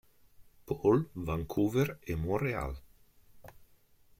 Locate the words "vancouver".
1.27-1.87